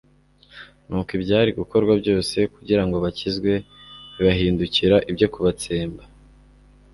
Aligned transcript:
nuko 0.87 1.09
ibyari 1.17 1.49
gukorwa 1.59 1.93
byose 2.01 2.37
kugira 2.53 2.83
ngo 2.85 2.95
bakizwe 3.03 3.51
bibahindukira 4.13 4.95
ibyo 5.11 5.27
kubatsemba. 5.33 6.03